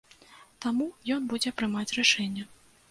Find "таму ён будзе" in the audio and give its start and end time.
0.65-1.55